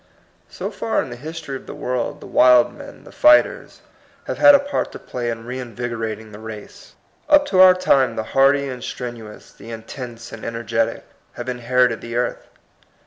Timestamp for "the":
1.11-1.15, 1.67-1.75, 2.21-2.25, 3.03-3.11, 6.31-6.39, 8.15-8.23, 9.53-9.69, 12.01-12.15